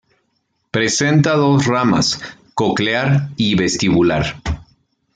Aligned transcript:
Presenta 0.71 1.35
dos 1.35 1.67
ramas, 1.67 2.19
"coclear" 2.55 3.27
y 3.37 3.53
"vestibular". 3.53 4.35